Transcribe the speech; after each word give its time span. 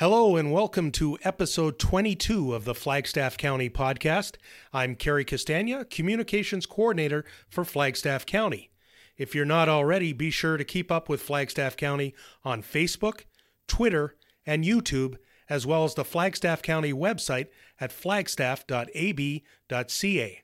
Hello 0.00 0.36
and 0.36 0.50
welcome 0.50 0.90
to 0.92 1.18
episode 1.24 1.78
22 1.78 2.54
of 2.54 2.64
the 2.64 2.74
Flagstaff 2.74 3.36
County 3.36 3.68
podcast. 3.68 4.36
I'm 4.72 4.96
Cary 4.96 5.26
Castagna, 5.26 5.84
Communications 5.84 6.64
Coordinator 6.64 7.26
for 7.50 7.66
Flagstaff 7.66 8.24
County. 8.24 8.70
If 9.18 9.34
you're 9.34 9.44
not 9.44 9.68
already, 9.68 10.14
be 10.14 10.30
sure 10.30 10.56
to 10.56 10.64
keep 10.64 10.90
up 10.90 11.10
with 11.10 11.20
Flagstaff 11.20 11.76
County 11.76 12.14
on 12.44 12.62
Facebook, 12.62 13.24
Twitter, 13.68 14.16
and 14.46 14.64
YouTube, 14.64 15.16
as 15.50 15.66
well 15.66 15.84
as 15.84 15.92
the 15.92 16.06
Flagstaff 16.06 16.62
County 16.62 16.94
website 16.94 17.48
at 17.78 17.92
flagstaff.ab.ca. 17.92 20.40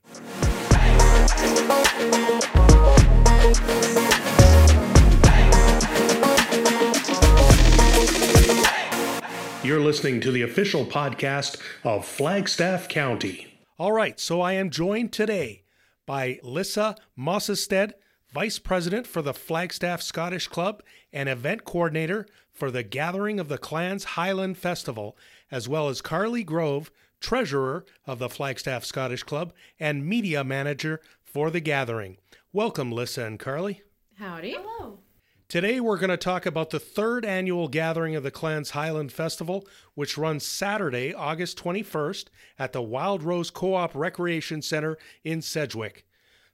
You're 9.67 9.81
listening 9.81 10.21
to 10.21 10.31
the 10.31 10.43
official 10.43 10.87
podcast 10.87 11.61
of 11.83 12.07
Flagstaff 12.07 12.89
County. 12.89 13.59
All 13.81 13.91
right, 13.91 14.21
so 14.21 14.41
I 14.41 14.53
am 14.53 14.71
joined 14.71 15.13
today 15.13 15.65
by 16.07 16.39
Lyssa 16.45 16.95
Mossestad, 17.19 17.95
Vice 18.33 18.61
President 18.61 19.09
for 19.09 19.23
the 19.23 19.35
Flagstaff 19.35 20.03
Scottish 20.03 20.47
Club 20.47 20.85
and 21.13 21.29
Event 21.29 21.65
Coordinator 21.65 22.29
for 22.53 22.71
the 22.71 22.85
Gathering 22.85 23.41
of 23.41 23.49
the 23.49 23.59
Clans 23.59 24.05
Highland 24.05 24.57
Festival, 24.57 25.19
as 25.51 25.69
well 25.69 25.89
as 25.89 26.01
Karli 26.01 26.45
Grove, 26.45 26.93
Treasurer 27.19 27.85
of 28.07 28.21
the 28.21 28.29
Flagstaff 28.29 28.85
Scottish 28.85 29.25
Club 29.25 29.53
and 29.81 30.07
Media 30.07 30.45
Manager 30.45 31.01
for 31.25 31.51
the 31.51 31.59
Gathering. 31.59 32.19
Welcome, 32.53 32.93
Lyssa 32.93 33.25
and 33.25 33.41
Karli. 33.41 33.83
Howdy. 34.21 34.53
Hello. 34.53 35.01
Today, 35.49 35.79
we're 35.79 35.99
going 35.99 36.11
to 36.11 36.17
talk 36.17 36.45
about 36.45 36.71
the 36.71 36.81
third 36.81 37.25
annual 37.25 37.69
gathering 37.69 38.17
of 38.17 38.25
the 38.25 38.33
Clans 38.33 38.71
Highland 38.71 39.13
Festival, 39.13 39.65
which 39.95 40.19
runs 40.19 40.45
Saturday, 40.45 41.15
August 41.15 41.57
21st 41.63 42.25
at 42.59 42.73
the 42.73 42.83
Wild 42.83 43.23
Rose 43.23 43.51
Co 43.51 43.75
op 43.75 43.95
Recreation 43.95 44.61
Center 44.61 44.99
in 45.23 45.41
Sedgwick. 45.41 46.05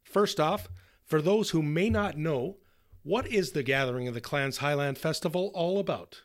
First 0.03 0.39
off, 0.39 0.69
for 1.07 1.23
those 1.23 1.51
who 1.51 1.62
may 1.62 1.89
not 1.89 2.19
know, 2.19 2.59
what 3.03 3.27
is 3.27 3.53
the 3.53 3.62
Gathering 3.62 4.09
of 4.09 4.15
the 4.15 4.21
Clans 4.21 4.59
Highland 4.59 4.99
Festival 4.99 5.51
all 5.55 5.79
about? 5.79 6.21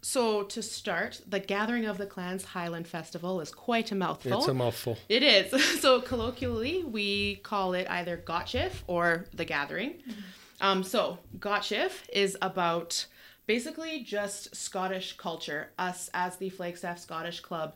So, 0.00 0.44
to 0.44 0.62
start, 0.62 1.20
the 1.28 1.40
Gathering 1.40 1.84
of 1.84 1.98
the 1.98 2.06
Clans 2.06 2.44
Highland 2.44 2.88
Festival 2.88 3.38
is 3.42 3.52
quite 3.52 3.92
a 3.92 3.94
mouthful. 3.94 4.38
It's 4.38 4.48
a 4.48 4.54
mouthful. 4.54 4.96
It 5.10 5.22
is. 5.22 5.52
So, 5.82 6.00
colloquially, 6.00 6.84
we 6.84 7.36
call 7.36 7.74
it 7.74 7.86
either 7.90 8.16
Gotchif 8.16 8.82
or 8.86 9.26
the 9.34 9.44
Gathering. 9.44 9.90
Mm-hmm. 9.90 10.20
Um, 10.62 10.84
so, 10.84 11.18
Gotchif 11.40 12.08
is 12.12 12.38
about 12.40 13.06
basically 13.46 14.04
just 14.04 14.54
Scottish 14.54 15.16
culture. 15.16 15.70
Us, 15.76 16.08
as 16.14 16.36
the 16.36 16.50
Flagstaff 16.50 17.00
Scottish 17.00 17.40
Club, 17.40 17.74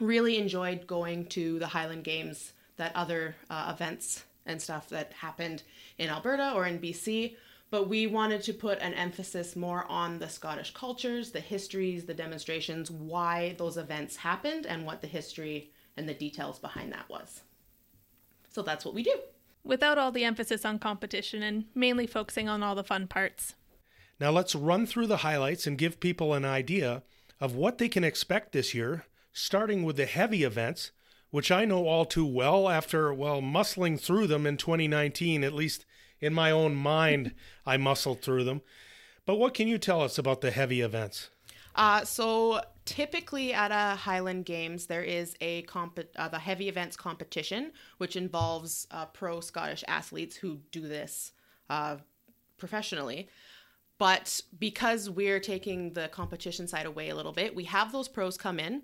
really 0.00 0.36
enjoyed 0.36 0.88
going 0.88 1.26
to 1.26 1.60
the 1.60 1.68
Highland 1.68 2.02
Games, 2.02 2.54
that 2.76 2.94
other 2.96 3.36
uh, 3.48 3.72
events 3.72 4.24
and 4.46 4.60
stuff 4.60 4.88
that 4.88 5.12
happened 5.12 5.62
in 5.96 6.10
Alberta 6.10 6.52
or 6.54 6.66
in 6.66 6.80
BC. 6.80 7.36
But 7.70 7.88
we 7.88 8.08
wanted 8.08 8.42
to 8.44 8.52
put 8.52 8.80
an 8.80 8.94
emphasis 8.94 9.54
more 9.54 9.84
on 9.88 10.18
the 10.18 10.28
Scottish 10.28 10.74
cultures, 10.74 11.30
the 11.30 11.40
histories, 11.40 12.04
the 12.04 12.14
demonstrations, 12.14 12.90
why 12.90 13.54
those 13.58 13.76
events 13.76 14.16
happened, 14.16 14.66
and 14.66 14.84
what 14.84 15.02
the 15.02 15.06
history 15.06 15.70
and 15.96 16.08
the 16.08 16.14
details 16.14 16.58
behind 16.58 16.92
that 16.92 17.08
was. 17.08 17.42
So 18.48 18.62
that's 18.62 18.84
what 18.84 18.94
we 18.94 19.04
do 19.04 19.14
without 19.68 19.98
all 19.98 20.10
the 20.10 20.24
emphasis 20.24 20.64
on 20.64 20.78
competition 20.78 21.42
and 21.42 21.66
mainly 21.74 22.06
focusing 22.06 22.48
on 22.48 22.62
all 22.62 22.74
the 22.74 22.82
fun 22.82 23.06
parts. 23.06 23.54
Now 24.18 24.30
let's 24.30 24.54
run 24.54 24.86
through 24.86 25.06
the 25.06 25.18
highlights 25.18 25.66
and 25.66 25.78
give 25.78 26.00
people 26.00 26.32
an 26.32 26.44
idea 26.44 27.02
of 27.38 27.54
what 27.54 27.76
they 27.76 27.88
can 27.88 28.02
expect 28.02 28.52
this 28.52 28.74
year, 28.74 29.04
starting 29.32 29.84
with 29.84 29.96
the 29.96 30.06
heavy 30.06 30.42
events, 30.42 30.90
which 31.30 31.52
I 31.52 31.66
know 31.66 31.86
all 31.86 32.06
too 32.06 32.24
well 32.24 32.68
after, 32.68 33.12
well, 33.12 33.42
muscling 33.42 34.00
through 34.00 34.26
them 34.26 34.46
in 34.46 34.56
2019, 34.56 35.44
at 35.44 35.52
least 35.52 35.84
in 36.18 36.32
my 36.32 36.50
own 36.50 36.74
mind, 36.74 37.34
I 37.66 37.76
muscled 37.76 38.22
through 38.22 38.44
them. 38.44 38.62
But 39.26 39.36
what 39.36 39.52
can 39.52 39.68
you 39.68 39.76
tell 39.76 40.00
us 40.00 40.16
about 40.18 40.40
the 40.40 40.50
heavy 40.50 40.80
events? 40.80 41.28
Uh, 41.78 42.04
so 42.04 42.60
typically 42.84 43.54
at 43.54 43.70
a 43.70 43.96
Highland 43.96 44.44
Games, 44.44 44.86
there 44.86 45.04
is 45.04 45.36
a 45.40 45.62
comp- 45.62 46.00
uh, 46.16 46.28
the 46.28 46.40
heavy 46.40 46.68
events 46.68 46.96
competition, 46.96 47.70
which 47.98 48.16
involves 48.16 48.88
uh, 48.90 49.06
pro 49.06 49.38
Scottish 49.40 49.84
athletes 49.86 50.34
who 50.34 50.58
do 50.72 50.80
this 50.80 51.32
uh, 51.70 51.96
professionally. 52.58 53.28
But 53.96 54.40
because 54.58 55.08
we're 55.08 55.38
taking 55.38 55.92
the 55.92 56.08
competition 56.08 56.66
side 56.66 56.86
away 56.86 57.10
a 57.10 57.14
little 57.14 57.32
bit, 57.32 57.54
we 57.54 57.64
have 57.64 57.92
those 57.92 58.08
pros 58.08 58.36
come 58.36 58.58
in. 58.58 58.82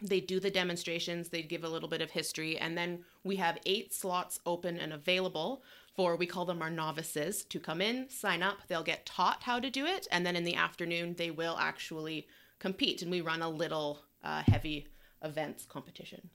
They 0.00 0.20
do 0.20 0.40
the 0.40 0.50
demonstrations, 0.50 1.28
they 1.28 1.42
give 1.42 1.62
a 1.62 1.68
little 1.68 1.88
bit 1.88 2.02
of 2.02 2.10
history, 2.10 2.58
and 2.58 2.76
then 2.76 3.04
we 3.22 3.36
have 3.36 3.58
eight 3.66 3.94
slots 3.94 4.40
open 4.46 4.78
and 4.78 4.92
available 4.92 5.62
for 5.94 6.16
we 6.16 6.26
call 6.26 6.44
them 6.44 6.62
our 6.62 6.70
novices 6.70 7.44
to 7.44 7.60
come 7.60 7.80
in, 7.80 8.08
sign 8.08 8.42
up, 8.42 8.58
they'll 8.68 8.82
get 8.82 9.04
taught 9.04 9.42
how 9.42 9.60
to 9.60 9.70
do 9.70 9.84
it, 9.86 10.06
and 10.10 10.24
then 10.24 10.36
in 10.36 10.44
the 10.44 10.54
afternoon 10.54 11.14
they 11.18 11.30
will 11.30 11.56
actually 11.58 12.26
compete. 12.58 13.02
And 13.02 13.10
we 13.10 13.20
run 13.20 13.42
a 13.42 13.48
little 13.48 14.00
uh, 14.24 14.42
heavy 14.46 14.88
events 15.22 15.66
competition. 15.66 16.30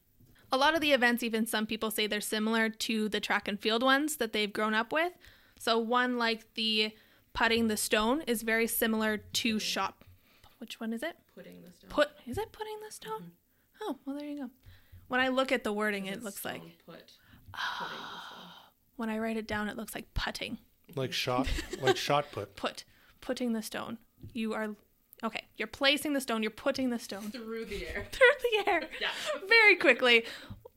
A 0.51 0.57
lot 0.57 0.75
of 0.75 0.81
the 0.81 0.93
events, 0.93 1.23
even 1.23 1.45
some 1.45 1.65
people 1.65 1.91
say 1.91 2.07
they're 2.07 2.21
similar 2.21 2.69
to 2.69 3.09
the 3.09 3.19
track 3.19 3.47
and 3.47 3.59
field 3.59 3.83
ones 3.83 4.17
that 4.17 4.31
they've 4.31 4.51
grown 4.51 4.73
up 4.73 4.93
with. 4.93 5.11
So 5.59 5.77
one 5.77 6.17
like 6.17 6.53
the 6.53 6.93
putting 7.33 7.67
the 7.67 7.77
stone 7.77 8.21
is 8.27 8.43
very 8.43 8.67
similar 8.67 9.17
to 9.17 9.59
shot. 9.59 9.95
Which 10.59 10.79
one 10.79 10.93
is 10.93 11.03
it? 11.03 11.17
Putting 11.35 11.61
the 11.63 11.73
stone. 11.73 11.89
Put 11.89 12.09
is 12.25 12.37
it 12.37 12.51
putting 12.51 12.77
the 12.85 12.91
stone? 12.91 13.21
Mm-hmm. 13.21 13.83
Oh 13.83 13.97
well, 14.05 14.17
there 14.17 14.27
you 14.27 14.37
go. 14.37 14.49
When 15.07 15.19
I 15.19 15.27
look 15.29 15.51
at 15.51 15.63
the 15.63 15.73
wording, 15.73 16.05
it 16.07 16.23
looks 16.23 16.43
like 16.45 16.61
put. 16.85 17.11
when 18.97 19.09
I 19.09 19.17
write 19.19 19.37
it 19.37 19.47
down, 19.47 19.69
it 19.69 19.77
looks 19.77 19.95
like 19.95 20.13
putting. 20.13 20.57
Like 20.95 21.13
shot, 21.13 21.47
like 21.81 21.97
shot 21.97 22.31
put. 22.31 22.55
Put, 22.55 22.83
putting 23.21 23.53
the 23.53 23.61
stone. 23.61 23.97
You 24.33 24.53
are 24.53 24.75
okay. 25.23 25.45
You're 25.55 25.67
placing 25.67 26.13
the 26.13 26.21
stone. 26.21 26.43
You're 26.43 26.51
putting 26.51 26.89
the 26.89 26.99
stone 26.99 27.31
through 27.31 27.65
the 27.65 27.87
air. 27.87 28.05
through 28.11 28.27
the 28.41 28.69
air. 28.69 28.81
yeah. 29.01 29.09
Very 29.47 29.75
quickly, 29.75 30.25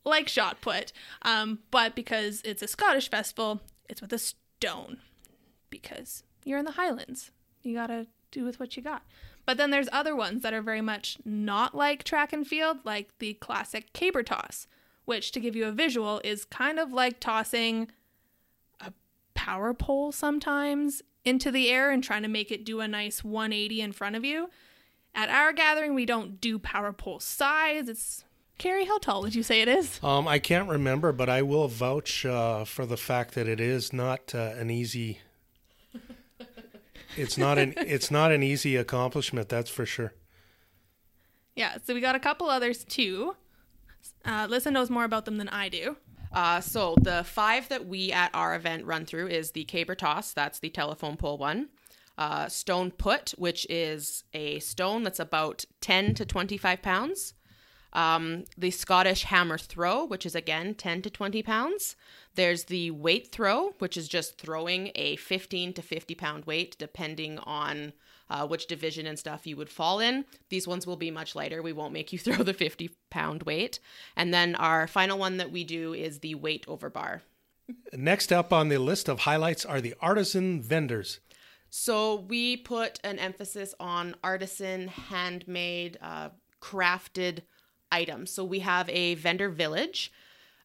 like 0.05 0.29
shot 0.29 0.61
put. 0.61 0.93
Um, 1.23 1.61
but 1.71 1.95
because 1.95 2.43
it's 2.45 2.63
a 2.63 2.69
Scottish 2.69 3.11
festival, 3.11 3.61
it's 3.89 4.01
with 4.01 4.13
a 4.13 4.19
stone. 4.19 4.99
Because 5.71 6.23
you're 6.45 6.59
in 6.59 6.65
the 6.65 6.73
Highlands, 6.73 7.31
you 7.63 7.75
gotta 7.75 8.07
do 8.31 8.45
with 8.45 8.61
what 8.61 8.77
you 8.77 8.83
got. 8.83 9.03
But 9.47 9.57
then 9.57 9.71
there's 9.71 9.89
other 9.93 10.15
ones 10.15 10.43
that 10.43 10.55
are 10.55 10.63
very 10.63 10.81
much 10.81 11.19
not 11.25 11.75
like 11.75 12.05
track 12.05 12.33
and 12.33 12.47
field, 12.47 12.79
like 12.85 13.11
the 13.19 13.35
classic 13.35 13.93
caber 13.93 14.23
toss, 14.23 14.67
which, 15.05 15.33
to 15.33 15.41
give 15.41 15.57
you 15.57 15.67
a 15.67 15.73
visual, 15.73 16.21
is 16.23 16.45
kind 16.45 16.79
of 16.79 16.93
like 16.93 17.21
tossing 17.21 17.91
power 19.41 19.73
pole 19.73 20.13
sometimes 20.13 21.01
into 21.25 21.51
the 21.51 21.71
air 21.71 21.91
and 21.91 22.05
trying 22.05 22.21
to 22.21 22.29
make 22.29 22.51
it 22.51 22.63
do 22.63 22.81
a 22.81 22.87
nice 22.87 23.25
180 23.25 23.81
in 23.81 23.93
front 23.93 24.15
of 24.15 24.23
you. 24.23 24.51
At 25.15 25.31
our 25.31 25.55
gathering, 25.55 25.95
we 25.95 26.05
don't 26.05 26.39
do 26.43 26.59
power 26.59 26.93
pole 26.93 27.21
size. 27.21 27.89
It's 27.89 28.25
Cary, 28.59 28.85
how 28.85 28.99
tall 28.99 29.23
would 29.23 29.35
you 29.35 29.43
say 29.43 29.63
it 29.63 29.69
is? 29.69 29.99
Um, 30.03 30.29
I 30.29 30.39
can't 30.39 30.69
remember, 30.69 31.11
but 31.13 31.31
I 31.31 31.41
will 31.41 31.69
vouch 31.69 32.27
uh, 32.27 32.67
for 32.67 32.85
the 32.85 32.99
fact 32.99 33.35
that 33.35 33.49
it 33.49 33.61
is 33.61 33.95
not 33.95 34.35
uh, 34.35 34.53
an 34.59 34.71
easy. 34.71 35.21
It's 37.17 37.39
not 37.39 37.57
an 37.57 37.73
it's 37.79 38.11
not 38.11 38.33
an 38.33 38.43
easy 38.43 38.77
accomplishment. 38.77 39.49
That's 39.49 39.71
for 39.71 39.87
sure. 39.87 40.13
Yeah, 41.57 41.79
so 41.83 41.95
we 41.95 42.03
got 42.03 42.15
a 42.15 42.21
couple 42.21 42.51
others 42.51 42.85
too. 42.85 43.37
Uh, 44.23 44.47
Lyssa 44.51 44.71
knows 44.71 44.91
more 44.91 45.05
about 45.05 45.25
them 45.25 45.39
than 45.39 45.49
I 45.49 45.71
do. 45.71 45.97
Uh, 46.33 46.61
so 46.61 46.95
the 47.01 47.25
five 47.25 47.69
that 47.69 47.87
we 47.87 48.13
at 48.13 48.31
our 48.35 48.55
event 48.55 48.85
run 48.85 49.05
through 49.05 49.29
is 49.29 49.53
the 49.53 49.65
caber 49.65 49.95
toss. 49.95 50.33
That's 50.33 50.61
the 50.61 50.71
telephone 50.71 51.17
pole 51.17 51.39
one. 51.39 51.69
Uh, 52.17 52.49
stone 52.49 52.91
put, 52.91 53.31
which 53.39 53.67
is 53.71 54.25
a 54.35 54.59
stone 54.61 55.03
that's 55.03 55.19
about 55.19 55.65
10 55.81 56.15
to 56.15 56.27
25 56.27 56.83
pounds. 56.83 57.35
Um, 57.93 58.45
the 58.57 58.71
Scottish 58.71 59.25
hammer 59.25 59.59
throw, 59.59 60.05
which 60.05 60.25
is 60.25 60.35
again 60.35 60.75
10 60.75 61.03
to 61.03 61.11
20 61.11 61.43
pounds. 61.43 61.97
There's 62.35 62.65
the 62.65 62.93
weight 62.93 63.33
throw, 63.33 63.71
which 63.79 63.97
is 63.97 64.07
just 64.07 64.39
throwing 64.39 64.93
a 64.95 65.17
15 65.17 65.73
to 65.73 65.83
50 65.83 66.15
pound 66.15 66.45
weight, 66.45 66.77
depending 66.79 67.39
on 67.41 67.93
uh, 68.31 68.47
which 68.47 68.67
division 68.67 69.07
and 69.07 69.19
stuff 69.19 69.47
you 69.47 69.57
would 69.57 69.69
fall 69.69 70.01
in. 70.01 70.25
These 70.49 70.67
ones 70.67 70.87
will 70.87 70.97
be 70.97 71.11
much 71.11 71.35
lighter. 71.35 71.63
We 71.63 71.73
won't 71.73 71.93
make 71.93 72.13
you 72.13 72.19
throw 72.21 72.43
the 72.43 72.55
50 72.55 72.91
pound 73.11 73.43
weight. 73.43 73.81
And 74.17 74.33
then 74.33 74.55
our 74.55 74.87
final 74.87 75.19
one 75.19 75.37
that 75.39 75.53
we 75.53 75.65
do 75.65 75.93
is 75.93 76.21
the 76.21 76.37
weight 76.37 76.65
over 76.69 76.89
bar. 76.89 77.23
Next 77.93 78.33
up 78.33 78.53
on 78.53 78.69
the 78.69 78.79
list 78.79 79.09
of 79.09 79.21
highlights 79.21 79.65
are 79.65 79.81
the 79.81 79.95
artisan 80.01 80.61
vendors. 80.63 81.21
So 81.69 82.17
we 82.17 82.57
put 82.57 82.99
an 83.05 83.19
emphasis 83.19 83.75
on 83.79 84.17
artisan, 84.25 84.89
handmade, 84.89 85.99
uh, 86.03 86.31
crafted 86.61 87.43
items. 87.93 88.31
So 88.33 88.45
we 88.45 88.61
have 88.61 88.89
a 88.89 89.15
vendor 89.15 89.49
village. 89.49 90.13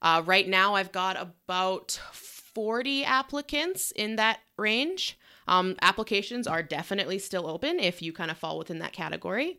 Uh, 0.02 0.24
right 0.26 0.48
now, 0.48 0.76
I've 0.76 0.92
got 0.92 1.20
about 1.20 2.00
40 2.12 3.04
applicants 3.04 3.92
in 3.92 4.16
that 4.16 4.40
range. 4.58 5.18
Um, 5.48 5.76
applications 5.82 6.48
are 6.48 6.64
definitely 6.64 7.20
still 7.20 7.48
open 7.48 7.80
if 7.80 8.02
you 8.02 8.14
kind 8.14 8.32
of 8.32 8.38
fall 8.38 8.58
within 8.58 8.80
that 8.80 8.94
category. 8.94 9.58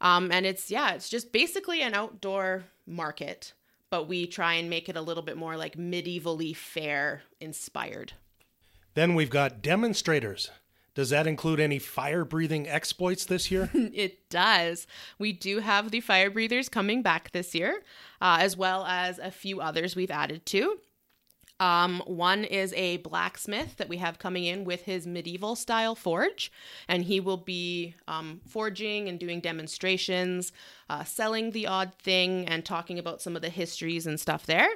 Um, 0.00 0.30
and 0.30 0.46
it's, 0.46 0.70
yeah, 0.70 0.92
it's 0.92 1.08
just 1.08 1.32
basically 1.32 1.82
an 1.82 1.94
outdoor 1.94 2.64
market, 2.86 3.52
but 3.90 4.08
we 4.08 4.26
try 4.26 4.54
and 4.54 4.68
make 4.68 4.88
it 4.88 4.96
a 4.96 5.02
little 5.02 5.22
bit 5.22 5.36
more 5.36 5.56
like 5.56 5.76
medievally 5.76 6.54
fair 6.54 7.22
inspired. 7.40 8.12
Then 8.94 9.14
we've 9.14 9.30
got 9.30 9.62
demonstrators. 9.62 10.50
Does 10.94 11.10
that 11.10 11.26
include 11.26 11.60
any 11.60 11.78
fire 11.78 12.24
breathing 12.24 12.66
exploits 12.66 13.26
this 13.26 13.50
year? 13.50 13.68
it 13.74 14.30
does. 14.30 14.86
We 15.18 15.34
do 15.34 15.58
have 15.58 15.90
the 15.90 16.00
fire 16.00 16.30
breathers 16.30 16.70
coming 16.70 17.02
back 17.02 17.32
this 17.32 17.54
year, 17.54 17.82
uh, 18.22 18.38
as 18.40 18.56
well 18.56 18.86
as 18.86 19.18
a 19.18 19.30
few 19.30 19.60
others 19.60 19.94
we've 19.94 20.10
added 20.10 20.46
to. 20.46 20.78
Um, 21.58 22.02
one 22.06 22.44
is 22.44 22.72
a 22.74 22.98
blacksmith 22.98 23.76
that 23.78 23.88
we 23.88 23.96
have 23.96 24.18
coming 24.18 24.44
in 24.44 24.64
with 24.64 24.82
his 24.82 25.06
medieval 25.06 25.56
style 25.56 25.94
forge, 25.94 26.52
and 26.86 27.04
he 27.04 27.18
will 27.18 27.38
be 27.38 27.94
um, 28.06 28.40
forging 28.46 29.08
and 29.08 29.18
doing 29.18 29.40
demonstrations, 29.40 30.52
uh, 30.90 31.04
selling 31.04 31.52
the 31.52 31.66
odd 31.66 31.94
thing, 31.94 32.46
and 32.46 32.64
talking 32.64 32.98
about 32.98 33.22
some 33.22 33.36
of 33.36 33.42
the 33.42 33.48
histories 33.48 34.06
and 34.06 34.20
stuff 34.20 34.44
there. 34.44 34.68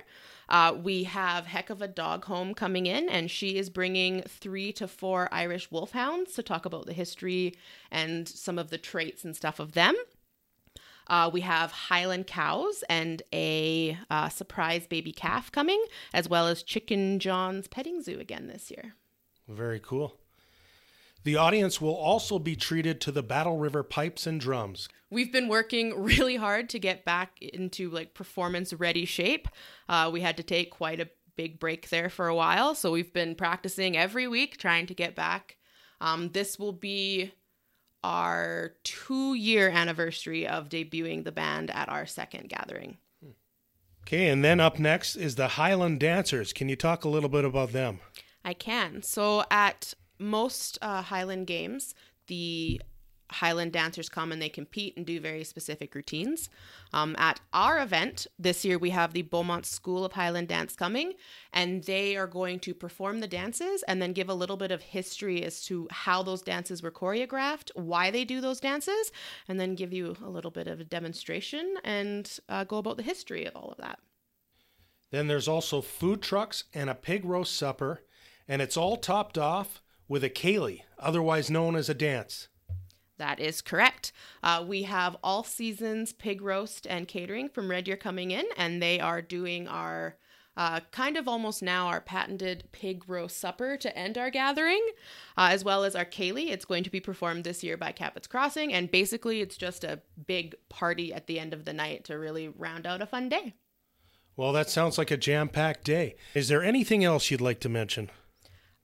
Uh, 0.48 0.74
we 0.82 1.04
have 1.04 1.46
Heck 1.46 1.70
of 1.70 1.80
a 1.80 1.86
Dog 1.86 2.24
Home 2.24 2.54
coming 2.54 2.86
in, 2.86 3.08
and 3.08 3.30
she 3.30 3.56
is 3.56 3.70
bringing 3.70 4.22
three 4.22 4.72
to 4.72 4.88
four 4.88 5.28
Irish 5.30 5.70
wolfhounds 5.70 6.32
to 6.32 6.42
talk 6.42 6.66
about 6.66 6.86
the 6.86 6.92
history 6.92 7.54
and 7.90 8.28
some 8.28 8.58
of 8.58 8.70
the 8.70 8.78
traits 8.78 9.24
and 9.24 9.36
stuff 9.36 9.60
of 9.60 9.72
them. 9.72 9.94
Uh, 11.10 11.28
we 11.30 11.40
have 11.40 11.72
Highland 11.72 12.28
cows 12.28 12.84
and 12.88 13.20
a 13.34 13.98
uh, 14.08 14.28
surprise 14.28 14.86
baby 14.86 15.12
calf 15.12 15.50
coming, 15.50 15.84
as 16.14 16.28
well 16.28 16.46
as 16.46 16.62
Chicken 16.62 17.18
John's 17.18 17.66
petting 17.66 18.00
zoo 18.00 18.20
again 18.20 18.46
this 18.46 18.70
year. 18.70 18.94
Very 19.48 19.80
cool. 19.80 20.16
The 21.24 21.36
audience 21.36 21.80
will 21.80 21.96
also 21.96 22.38
be 22.38 22.54
treated 22.54 23.00
to 23.02 23.12
the 23.12 23.24
Battle 23.24 23.58
River 23.58 23.82
pipes 23.82 24.26
and 24.26 24.40
drums. 24.40 24.88
We've 25.10 25.32
been 25.32 25.48
working 25.48 26.00
really 26.00 26.36
hard 26.36 26.70
to 26.70 26.78
get 26.78 27.04
back 27.04 27.42
into 27.42 27.90
like 27.90 28.14
performance 28.14 28.72
ready 28.72 29.04
shape. 29.04 29.48
Uh, 29.88 30.10
we 30.12 30.20
had 30.20 30.36
to 30.36 30.44
take 30.44 30.70
quite 30.70 31.00
a 31.00 31.10
big 31.36 31.58
break 31.58 31.88
there 31.90 32.08
for 32.08 32.28
a 32.28 32.34
while, 32.36 32.76
so 32.76 32.92
we've 32.92 33.12
been 33.12 33.34
practicing 33.34 33.96
every 33.96 34.28
week 34.28 34.56
trying 34.56 34.86
to 34.86 34.94
get 34.94 35.16
back. 35.16 35.56
Um, 36.00 36.30
this 36.30 36.58
will 36.58 36.72
be 36.72 37.32
our 38.02 38.72
two 38.84 39.34
year 39.34 39.68
anniversary 39.68 40.46
of 40.46 40.68
debuting 40.68 41.24
the 41.24 41.32
band 41.32 41.70
at 41.70 41.88
our 41.88 42.06
second 42.06 42.48
gathering. 42.48 42.98
Okay, 44.02 44.28
and 44.28 44.44
then 44.44 44.60
up 44.60 44.78
next 44.78 45.16
is 45.16 45.36
the 45.36 45.48
Highland 45.48 46.00
Dancers. 46.00 46.52
Can 46.52 46.68
you 46.68 46.76
talk 46.76 47.04
a 47.04 47.08
little 47.08 47.28
bit 47.28 47.44
about 47.44 47.72
them? 47.72 48.00
I 48.44 48.54
can. 48.54 49.02
So 49.02 49.44
at 49.50 49.94
most 50.18 50.78
uh, 50.82 51.02
Highland 51.02 51.46
games, 51.46 51.94
the 52.26 52.80
Highland 53.30 53.72
dancers 53.72 54.08
come 54.08 54.32
and 54.32 54.40
they 54.40 54.48
compete 54.48 54.96
and 54.96 55.06
do 55.06 55.20
very 55.20 55.44
specific 55.44 55.94
routines. 55.94 56.48
Um, 56.92 57.14
at 57.18 57.40
our 57.52 57.80
event 57.80 58.26
this 58.38 58.64
year, 58.64 58.78
we 58.78 58.90
have 58.90 59.12
the 59.12 59.22
Beaumont 59.22 59.66
School 59.66 60.04
of 60.04 60.12
Highland 60.12 60.48
Dance 60.48 60.74
coming, 60.74 61.14
and 61.52 61.84
they 61.84 62.16
are 62.16 62.26
going 62.26 62.60
to 62.60 62.74
perform 62.74 63.20
the 63.20 63.28
dances 63.28 63.82
and 63.84 64.00
then 64.00 64.12
give 64.12 64.28
a 64.28 64.34
little 64.34 64.56
bit 64.56 64.70
of 64.70 64.82
history 64.82 65.42
as 65.44 65.62
to 65.64 65.86
how 65.90 66.22
those 66.22 66.42
dances 66.42 66.82
were 66.82 66.90
choreographed, 66.90 67.70
why 67.74 68.10
they 68.10 68.24
do 68.24 68.40
those 68.40 68.60
dances, 68.60 69.12
and 69.48 69.60
then 69.60 69.74
give 69.74 69.92
you 69.92 70.16
a 70.24 70.28
little 70.28 70.50
bit 70.50 70.66
of 70.66 70.80
a 70.80 70.84
demonstration 70.84 71.76
and 71.84 72.38
uh, 72.48 72.64
go 72.64 72.78
about 72.78 72.96
the 72.96 73.02
history 73.02 73.44
of 73.46 73.56
all 73.56 73.70
of 73.70 73.78
that. 73.78 73.98
Then 75.10 75.26
there's 75.26 75.48
also 75.48 75.80
food 75.80 76.22
trucks 76.22 76.64
and 76.72 76.88
a 76.88 76.94
pig 76.94 77.24
roast 77.24 77.56
supper, 77.56 78.02
and 78.46 78.62
it's 78.62 78.76
all 78.76 78.96
topped 78.96 79.38
off 79.38 79.82
with 80.08 80.24
a 80.24 80.30
ceilidh, 80.30 80.82
otherwise 80.98 81.50
known 81.50 81.76
as 81.76 81.88
a 81.88 81.94
dance. 81.94 82.48
That 83.20 83.38
is 83.38 83.60
correct. 83.60 84.12
Uh, 84.42 84.64
we 84.66 84.84
have 84.84 85.14
all 85.22 85.44
seasons 85.44 86.14
pig 86.14 86.40
roast 86.40 86.86
and 86.86 87.06
catering 87.06 87.50
from 87.50 87.70
Red 87.70 87.84
Deer 87.84 87.98
coming 87.98 88.30
in, 88.30 88.46
and 88.56 88.82
they 88.82 88.98
are 88.98 89.20
doing 89.20 89.68
our 89.68 90.16
uh, 90.56 90.80
kind 90.90 91.18
of 91.18 91.28
almost 91.28 91.62
now 91.62 91.88
our 91.88 92.00
patented 92.00 92.64
pig 92.72 93.06
roast 93.06 93.38
supper 93.38 93.76
to 93.76 93.94
end 93.96 94.16
our 94.16 94.30
gathering, 94.30 94.82
uh, 95.36 95.48
as 95.52 95.62
well 95.62 95.84
as 95.84 95.94
our 95.94 96.06
ceilidh. 96.06 96.50
It's 96.50 96.64
going 96.64 96.82
to 96.82 96.90
be 96.90 96.98
performed 96.98 97.44
this 97.44 97.62
year 97.62 97.76
by 97.76 97.92
Cabot's 97.92 98.26
Crossing, 98.26 98.72
and 98.72 98.90
basically 98.90 99.42
it's 99.42 99.58
just 99.58 99.84
a 99.84 100.00
big 100.26 100.54
party 100.70 101.12
at 101.12 101.26
the 101.26 101.38
end 101.38 101.52
of 101.52 101.66
the 101.66 101.74
night 101.74 102.04
to 102.04 102.18
really 102.18 102.48
round 102.48 102.86
out 102.86 103.02
a 103.02 103.06
fun 103.06 103.28
day. 103.28 103.54
Well, 104.34 104.52
that 104.54 104.70
sounds 104.70 104.96
like 104.96 105.10
a 105.10 105.18
jam 105.18 105.50
packed 105.50 105.84
day. 105.84 106.16
Is 106.34 106.48
there 106.48 106.62
anything 106.62 107.04
else 107.04 107.30
you'd 107.30 107.42
like 107.42 107.60
to 107.60 107.68
mention? 107.68 108.10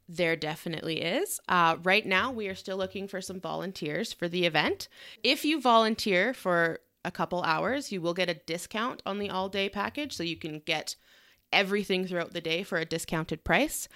There 0.08 0.36
definitely 0.36 1.02
is. 1.02 1.40
Uh, 1.48 1.76
right 1.82 2.06
now, 2.06 2.30
we 2.30 2.48
are 2.48 2.54
still 2.54 2.76
looking 2.76 3.08
for 3.08 3.20
some 3.20 3.40
volunteers 3.40 4.12
for 4.12 4.28
the 4.28 4.46
event. 4.46 4.88
If 5.22 5.44
you 5.44 5.60
volunteer 5.60 6.32
for 6.32 6.80
a 7.04 7.10
couple 7.10 7.42
hours, 7.42 7.90
you 7.90 8.00
will 8.00 8.14
get 8.14 8.28
a 8.28 8.34
discount 8.34 9.02
on 9.04 9.18
the 9.18 9.30
all 9.30 9.48
day 9.48 9.68
package. 9.68 10.14
So 10.14 10.22
you 10.22 10.36
can 10.36 10.60
get 10.60 10.96
everything 11.52 12.06
throughout 12.06 12.34
the 12.34 12.40
day 12.40 12.62
for 12.62 12.78
a 12.78 12.84
discounted 12.84 13.42
price. 13.42 13.88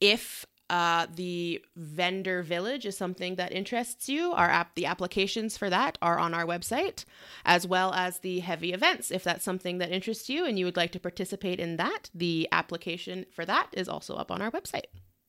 If 0.00 0.46
uh, 0.68 1.06
the 1.14 1.64
vendor 1.76 2.42
village 2.42 2.86
is 2.86 2.96
something 2.96 3.36
that 3.36 3.52
interests 3.52 4.08
you. 4.08 4.32
Our 4.32 4.50
app, 4.50 4.74
the 4.74 4.86
applications 4.86 5.56
for 5.56 5.70
that 5.70 5.96
are 6.02 6.18
on 6.18 6.34
our 6.34 6.44
website, 6.44 7.04
as 7.44 7.66
well 7.66 7.92
as 7.94 8.18
the 8.18 8.40
heavy 8.40 8.72
events. 8.72 9.10
If 9.10 9.22
that's 9.22 9.44
something 9.44 9.78
that 9.78 9.92
interests 9.92 10.28
you 10.28 10.44
and 10.44 10.58
you 10.58 10.64
would 10.64 10.76
like 10.76 10.92
to 10.92 11.00
participate 11.00 11.60
in 11.60 11.76
that, 11.76 12.10
the 12.12 12.48
application 12.50 13.26
for 13.30 13.44
that 13.44 13.68
is 13.72 13.88
also 13.88 14.16
up 14.16 14.30
on 14.30 14.42
our 14.42 14.50
website. 14.50 14.86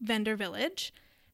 vendor 0.00 0.36
village. 0.36 0.92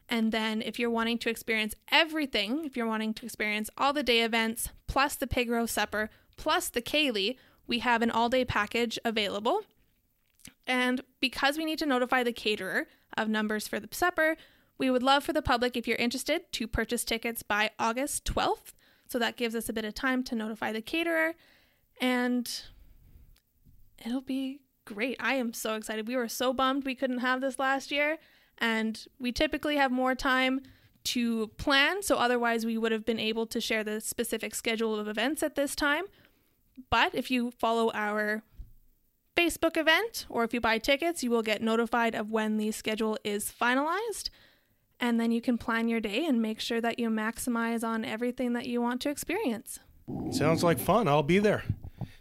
And 0.09 0.33
then, 0.33 0.61
if 0.61 0.79
you're 0.79 0.91
wanting 0.91 1.19
to 1.19 1.31
experience 1.31 1.75
everything, 1.91 2.65
if 2.65 2.77
you're 2.77 2.87
wanting 2.87 3.15
to 3.15 3.25
experience 3.25 3.71
all 3.79 3.93
the 3.93 4.03
day 4.03 4.23
events, 4.23 4.69
plus 4.87 5.17
the 5.17 5.27
pig 5.27 5.49
roast 5.49 5.75
supper, 5.75 6.11
plus 6.37 6.69
the 6.69 6.83
ceilidh, 6.83 7.37
we 7.67 7.79
have 7.79 8.03
an 8.03 8.11
all 8.11 8.29
day 8.29 8.45
package 8.45 8.99
available. 9.05 9.63
And 10.67 11.03
because 11.21 11.57
we 11.57 11.65
need 11.65 11.79
to 11.79 11.87
notify 11.87 12.23
the 12.23 12.33
caterer 12.33 12.87
of 13.17 13.29
numbers 13.29 13.67
for 13.67 13.81
the 13.81 13.89
supper, 13.91 14.37
we 14.77 14.91
would 14.91 15.03
love 15.03 15.25
for 15.25 15.33
the 15.33 15.43
public, 15.43 15.77
if 15.77 15.87
you're 15.87 15.97
interested, 15.97 16.53
to 16.53 16.67
purchase 16.67 17.05
tickets 17.05 17.43
by 17.43 17.71
August 17.79 18.25
12th. 18.25 18.73
So 19.07 19.19
that 19.19 19.37
gives 19.37 19.55
us 19.55 19.69
a 19.69 19.73
bit 19.73 19.85
of 19.85 19.95
time 19.95 20.23
to 20.25 20.35
notify 20.35 20.73
the 20.73 20.83
caterer. 20.83 21.35
And 22.01 22.51
it'll 24.05 24.21
be 24.21 24.61
great. 24.85 25.17
I 25.21 25.35
am 25.35 25.53
so 25.53 25.75
excited. 25.75 26.09
We 26.09 26.17
were 26.17 26.29
so 26.29 26.53
bummed 26.53 26.85
we 26.85 26.95
couldn't 26.95 27.19
have 27.19 27.41
this 27.41 27.59
last 27.59 27.91
year, 27.91 28.19
and 28.59 29.05
we 29.19 29.33
typically 29.33 29.77
have 29.77 29.91
more 29.91 30.15
time 30.15 30.61
to 31.05 31.49
plan, 31.59 32.03
so 32.03 32.17
otherwise 32.17 32.65
we 32.65 32.79
would 32.79 32.93
have 32.93 33.05
been 33.05 33.21
able 33.21 33.47
to 33.47 33.61
share 33.61 33.85
the 33.85 34.01
specific 34.01 34.55
schedule 34.55 34.99
of 34.99 35.07
events 35.07 35.43
at 35.43 35.55
this 35.55 35.77
time. 35.77 36.05
But 36.91 37.15
if 37.15 37.31
you 37.31 37.51
follow 37.51 37.91
our 37.93 38.43
Facebook 39.37 39.77
event 39.77 40.27
or 40.29 40.45
if 40.45 40.55
you 40.55 40.61
buy 40.61 40.79
tickets, 40.79 41.23
you 41.23 41.31
will 41.31 41.43
get 41.43 41.61
notified 41.63 42.15
of 42.15 42.31
when 42.31 42.57
the 42.57 42.71
schedule 42.71 43.19
is 43.23 43.53
finalized. 43.53 44.31
And 45.01 45.21
then 45.21 45.33
you 45.33 45.41
can 45.41 45.59
plan 45.59 45.89
your 45.89 46.01
day 46.01 46.25
and 46.25 46.41
make 46.41 46.61
sure 46.61 46.81
that 46.81 46.99
you 46.99 47.11
maximize 47.11 47.85
on 47.85 48.05
everything 48.05 48.53
that 48.55 48.67
you 48.67 48.81
want 48.81 49.01
to 49.03 49.11
experience. 49.11 49.81
Sounds 50.31 50.63
like 50.63 50.79
fun. 50.79 51.09
I'll 51.09 51.23
be 51.23 51.39
there. 51.39 51.65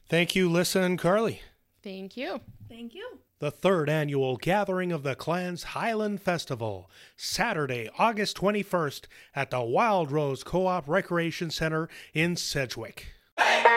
Thank 0.10 0.36
you, 0.36 0.50
Lyssa 0.50 0.82
and 0.82 1.00
Karli. 1.00 1.42
Thank 1.84 2.16
you. 2.16 2.40
Thank 2.70 2.96
you. 2.96 3.20
The 3.40 3.52
third 3.52 3.90
annual 3.90 4.38
gathering 4.38 4.94
of 4.94 5.04
the 5.04 5.16
Clans 5.16 5.63
Highland 5.63 6.22
Festival, 6.22 6.90
Saturday, 7.18 7.90
August 8.00 8.38
21st 8.38 9.02
at 9.36 9.52
the 9.52 9.62
Wild 9.62 10.12
Rose 10.12 10.44
Co 10.44 10.68
op 10.68 10.88
Recreation 10.88 11.52
Center 11.52 11.90
in 12.13 12.38
Sedgwick. 12.38 13.08
Hey! 13.38 13.74